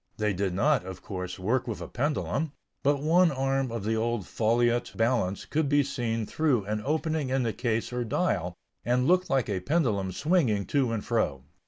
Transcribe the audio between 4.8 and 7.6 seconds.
balance could be seen through an opening in the